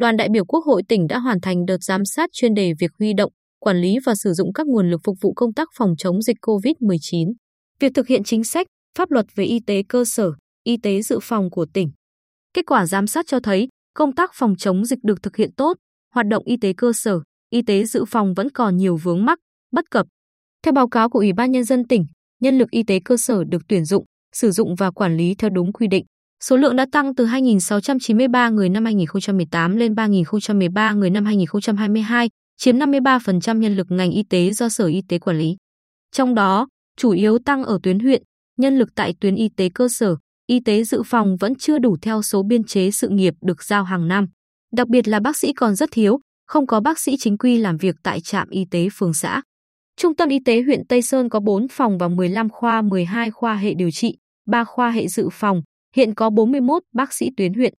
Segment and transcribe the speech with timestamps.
[0.00, 2.90] đoàn đại biểu Quốc hội tỉnh đã hoàn thành đợt giám sát chuyên đề việc
[2.98, 5.94] huy động, quản lý và sử dụng các nguồn lực phục vụ công tác phòng
[5.98, 7.32] chống dịch COVID-19.
[7.80, 8.66] Việc thực hiện chính sách,
[8.98, 10.32] pháp luật về y tế cơ sở,
[10.64, 11.90] y tế dự phòng của tỉnh.
[12.54, 15.76] Kết quả giám sát cho thấy, công tác phòng chống dịch được thực hiện tốt,
[16.14, 17.20] hoạt động y tế cơ sở,
[17.50, 19.38] y tế dự phòng vẫn còn nhiều vướng mắc,
[19.72, 20.06] bất cập.
[20.62, 22.04] Theo báo cáo của Ủy ban Nhân dân tỉnh,
[22.40, 25.50] nhân lực y tế cơ sở được tuyển dụng, sử dụng và quản lý theo
[25.50, 26.04] đúng quy định.
[26.44, 32.78] Số lượng đã tăng từ 2.693 người năm 2018 lên 3.013 người năm 2022, chiếm
[32.78, 35.56] 53% nhân lực ngành y tế do Sở Y tế quản lý.
[36.12, 38.22] Trong đó, chủ yếu tăng ở tuyến huyện,
[38.58, 41.96] nhân lực tại tuyến y tế cơ sở, y tế dự phòng vẫn chưa đủ
[42.02, 44.26] theo số biên chế sự nghiệp được giao hàng năm.
[44.72, 47.76] Đặc biệt là bác sĩ còn rất thiếu, không có bác sĩ chính quy làm
[47.76, 49.42] việc tại trạm y tế phường xã.
[49.96, 53.56] Trung tâm y tế huyện Tây Sơn có 4 phòng và 15 khoa 12 khoa
[53.56, 54.16] hệ điều trị,
[54.46, 55.62] 3 khoa hệ dự phòng,
[55.96, 57.74] hiện có 41 bác sĩ tuyến huyện.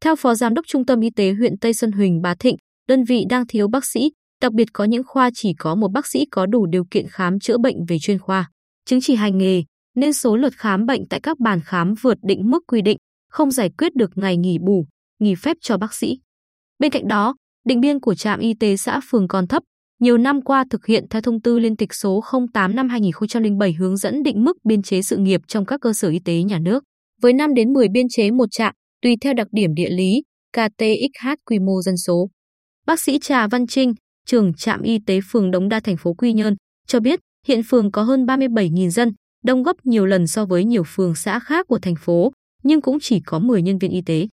[0.00, 2.56] Theo Phó Giám đốc Trung tâm Y tế huyện Tây Sơn Huỳnh Bá Thịnh,
[2.88, 4.10] đơn vị đang thiếu bác sĩ,
[4.42, 7.40] đặc biệt có những khoa chỉ có một bác sĩ có đủ điều kiện khám
[7.40, 8.50] chữa bệnh về chuyên khoa,
[8.84, 9.62] chứng chỉ hành nghề,
[9.96, 12.96] nên số lượt khám bệnh tại các bàn khám vượt định mức quy định,
[13.30, 14.86] không giải quyết được ngày nghỉ bù,
[15.18, 16.18] nghỉ phép cho bác sĩ.
[16.78, 19.62] Bên cạnh đó, định biên của trạm y tế xã phường còn thấp,
[20.00, 23.96] nhiều năm qua thực hiện theo thông tư liên tịch số 08 năm 2007 hướng
[23.96, 26.84] dẫn định mức biên chế sự nghiệp trong các cơ sở y tế nhà nước,
[27.20, 31.28] với 5 đến 10 biên chế một trạm, tùy theo đặc điểm địa lý, KTXH
[31.44, 32.28] quy mô dân số.
[32.86, 33.94] Bác sĩ Trà Văn Trinh,
[34.26, 36.54] trưởng trạm y tế phường Đống Đa thành phố Quy Nhơn,
[36.86, 39.12] cho biết hiện phường có hơn 37.000 dân,
[39.44, 42.32] đông gấp nhiều lần so với nhiều phường xã khác của thành phố,
[42.62, 44.26] nhưng cũng chỉ có 10 nhân viên y tế.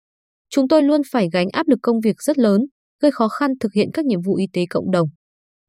[0.50, 2.60] Chúng tôi luôn phải gánh áp lực công việc rất lớn,
[3.02, 5.08] gây khó khăn thực hiện các nhiệm vụ y tế cộng đồng.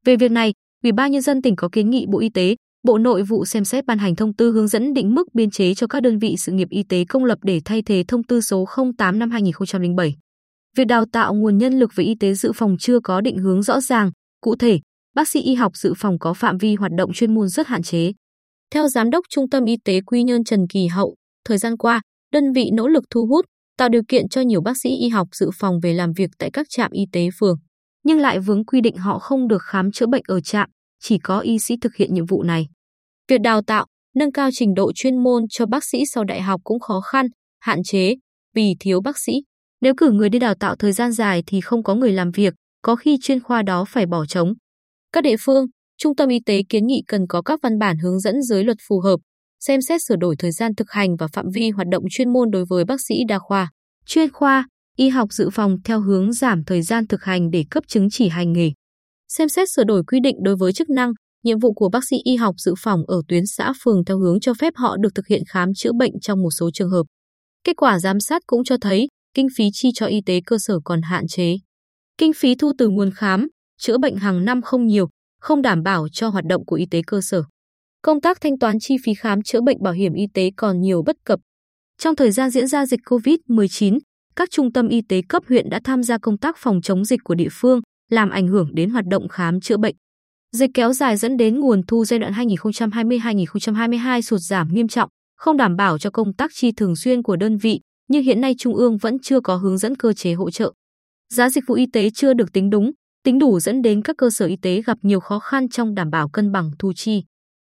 [0.04, 0.52] Về việc này,
[0.82, 3.64] Ủy ban nhân dân tỉnh có kiến nghị Bộ Y tế, Bộ Nội vụ xem
[3.64, 6.34] xét ban hành thông tư hướng dẫn định mức biên chế cho các đơn vị
[6.38, 8.66] sự nghiệp y tế công lập để thay thế thông tư số
[8.98, 10.14] 08 năm 2007.
[10.76, 13.62] Việc đào tạo nguồn nhân lực về y tế dự phòng chưa có định hướng
[13.62, 14.80] rõ ràng, cụ thể,
[15.14, 17.82] bác sĩ y học dự phòng có phạm vi hoạt động chuyên môn rất hạn
[17.82, 18.12] chế.
[18.74, 21.14] Theo Giám đốc Trung tâm Y tế Quy Nhơn Trần Kỳ Hậu,
[21.44, 22.00] thời gian qua,
[22.32, 23.44] đơn vị nỗ lực thu hút,
[23.78, 26.50] tạo điều kiện cho nhiều bác sĩ y học dự phòng về làm việc tại
[26.52, 27.56] các trạm y tế phường,
[28.04, 31.40] nhưng lại vướng quy định họ không được khám chữa bệnh ở trạm, chỉ có
[31.40, 32.66] y sĩ thực hiện nhiệm vụ này.
[33.28, 33.86] Việc đào tạo,
[34.16, 37.26] nâng cao trình độ chuyên môn cho bác sĩ sau đại học cũng khó khăn,
[37.60, 38.14] hạn chế
[38.54, 39.32] vì thiếu bác sĩ.
[39.80, 42.54] Nếu cử người đi đào tạo thời gian dài thì không có người làm việc,
[42.82, 44.52] có khi chuyên khoa đó phải bỏ trống.
[45.12, 45.66] Các địa phương,
[45.98, 48.76] trung tâm y tế kiến nghị cần có các văn bản hướng dẫn dưới luật
[48.88, 49.16] phù hợp,
[49.60, 52.50] xem xét sửa đổi thời gian thực hành và phạm vi hoạt động chuyên môn
[52.50, 53.70] đối với bác sĩ đa khoa,
[54.06, 57.84] chuyên khoa, y học dự phòng theo hướng giảm thời gian thực hành để cấp
[57.86, 58.70] chứng chỉ hành nghề.
[59.28, 61.12] Xem xét sửa đổi quy định đối với chức năng,
[61.44, 64.40] nhiệm vụ của bác sĩ y học dự phòng ở tuyến xã phường theo hướng
[64.40, 67.02] cho phép họ được thực hiện khám chữa bệnh trong một số trường hợp.
[67.64, 70.78] Kết quả giám sát cũng cho thấy kinh phí chi cho y tế cơ sở
[70.84, 71.56] còn hạn chế.
[72.18, 73.48] Kinh phí thu từ nguồn khám,
[73.80, 75.08] chữa bệnh hàng năm không nhiều,
[75.40, 77.42] không đảm bảo cho hoạt động của y tế cơ sở.
[78.02, 81.02] Công tác thanh toán chi phí khám chữa bệnh bảo hiểm y tế còn nhiều
[81.06, 81.40] bất cập.
[81.98, 83.98] Trong thời gian diễn ra dịch COVID-19,
[84.36, 87.20] các trung tâm y tế cấp huyện đã tham gia công tác phòng chống dịch
[87.24, 89.94] của địa phương, làm ảnh hưởng đến hoạt động khám chữa bệnh.
[90.52, 95.56] Dịch kéo dài dẫn đến nguồn thu giai đoạn 2020-2022 sụt giảm nghiêm trọng, không
[95.56, 98.74] đảm bảo cho công tác chi thường xuyên của đơn vị, nhưng hiện nay Trung
[98.74, 100.72] ương vẫn chưa có hướng dẫn cơ chế hỗ trợ.
[101.34, 102.90] Giá dịch vụ y tế chưa được tính đúng,
[103.24, 106.10] tính đủ dẫn đến các cơ sở y tế gặp nhiều khó khăn trong đảm
[106.10, 107.22] bảo cân bằng thu chi.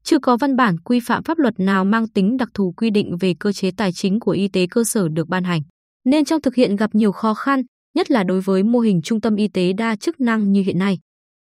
[0.03, 3.17] Chưa có văn bản quy phạm pháp luật nào mang tính đặc thù quy định
[3.21, 5.61] về cơ chế tài chính của y tế cơ sở được ban hành,
[6.05, 7.63] nên trong thực hiện gặp nhiều khó khăn,
[7.95, 10.79] nhất là đối với mô hình trung tâm y tế đa chức năng như hiện
[10.79, 10.99] nay.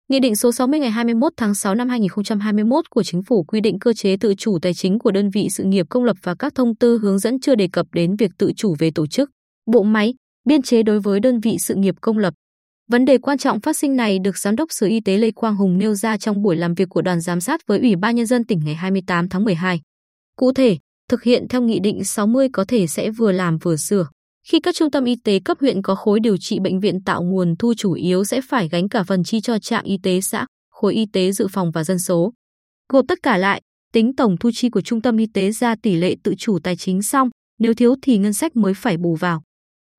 [0.08, 3.78] Nghị định số 60 ngày 21 tháng 6 năm 2021 của Chính phủ quy định
[3.78, 6.54] cơ chế tự chủ tài chính của đơn vị sự nghiệp công lập và các
[6.54, 9.31] thông tư hướng dẫn chưa đề cập đến việc tự chủ về tổ chức,
[9.72, 10.14] bộ máy,
[10.44, 12.34] biên chế đối với đơn vị sự nghiệp công lập.
[12.91, 15.56] Vấn đề quan trọng phát sinh này được Giám đốc Sở Y tế Lê Quang
[15.56, 18.26] Hùng nêu ra trong buổi làm việc của đoàn giám sát với Ủy ban Nhân
[18.26, 19.81] dân tỉnh ngày 28 tháng 12.
[20.37, 20.78] Cụ thể,
[21.08, 24.06] thực hiện theo Nghị định 60 có thể sẽ vừa làm vừa sửa.
[24.48, 27.22] Khi các trung tâm y tế cấp huyện có khối điều trị bệnh viện tạo
[27.22, 30.46] nguồn thu chủ yếu sẽ phải gánh cả phần chi cho trạm y tế xã,
[30.70, 32.32] khối y tế dự phòng và dân số.
[32.92, 33.62] Gộp tất cả lại,
[33.92, 36.76] tính tổng thu chi của trung tâm y tế ra tỷ lệ tự chủ tài
[36.76, 39.42] chính xong, nếu thiếu thì ngân sách mới phải bù vào.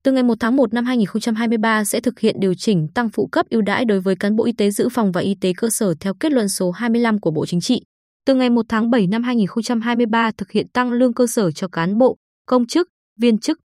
[0.02, 3.46] Từ ngày 1 tháng 1 năm 2023 sẽ thực hiện điều chỉnh tăng phụ cấp
[3.50, 5.94] ưu đãi đối với cán bộ y tế dự phòng và y tế cơ sở
[6.00, 7.82] theo kết luận số 25 của Bộ Chính trị.
[8.26, 11.98] Từ ngày 1 tháng 7 năm 2023 thực hiện tăng lương cơ sở cho cán
[11.98, 12.88] bộ, công chức,
[13.20, 13.58] viên chức.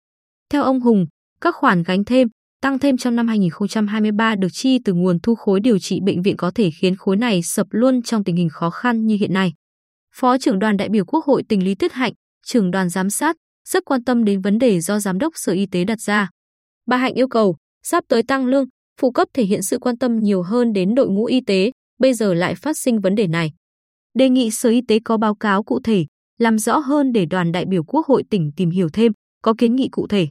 [0.50, 1.06] Theo ông Hùng,
[1.42, 2.28] các khoản gánh thêm,
[2.62, 6.38] tăng thêm trong năm 2023 được chi từ nguồn thu khối điều trị bệnh viện
[6.38, 9.54] có thể khiến khối này sập luôn trong tình hình khó khăn như hiện nay.
[10.16, 12.14] Phó trưởng đoàn đại biểu Quốc hội tỉnh Lý Tuyết Hạnh,
[12.46, 13.36] trưởng đoàn giám sát,
[13.70, 16.30] rất quan tâm đến vấn đề do Giám đốc Sở Y tế đặt ra.
[16.86, 17.58] Bà Hạnh yêu cầu,
[17.90, 18.66] Sắp tới tăng lương,
[19.02, 22.14] phụ cấp thể hiện sự quan tâm nhiều hơn đến đội ngũ y tế, bây
[22.14, 23.52] giờ lại phát sinh vấn đề này.
[24.14, 26.06] Đề nghị Sở Y tế có báo cáo cụ thể,
[26.40, 29.12] làm rõ hơn để đoàn đại biểu Quốc hội tỉnh tìm hiểu thêm,
[29.42, 30.28] có kiến nghị cụ thể.